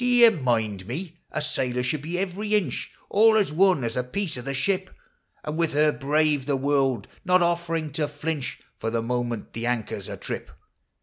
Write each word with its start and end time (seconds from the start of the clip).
D' 0.01 0.05
ye 0.23 0.29
mind 0.29 0.87
me, 0.87 1.19
a 1.31 1.43
sailor 1.43 1.83
should 1.83 2.01
be 2.01 2.17
every 2.17 2.55
inch 2.55 2.91
All 3.09 3.37
as 3.37 3.53
one 3.53 3.83
as 3.83 3.95
a 3.95 4.03
piece 4.03 4.35
of 4.35 4.45
the 4.45 4.53
ship, 4.55 4.89
And 5.43 5.57
with 5.57 5.73
her 5.73 5.91
brave 5.91 6.47
the 6.47 6.55
world, 6.55 7.07
not 7.23 7.43
offering 7.43 7.91
to 7.91 8.07
flinch 8.07 8.59
From 8.79 8.93
the 8.93 9.03
moment 9.03 9.53
the 9.53 9.67
anchor 9.67 10.01
's 10.01 10.09
a 10.09 10.17
trip. 10.17 10.49